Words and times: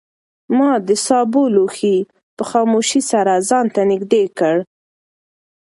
ما 0.57 0.71
د 0.87 0.89
سابو 1.05 1.41
لوښی 1.55 1.97
په 2.37 2.43
خاموشۍ 2.49 3.01
سره 3.11 3.33
ځان 3.49 3.65
ته 3.75 3.81
نږدې 3.91 4.23
کړ. 4.39 4.55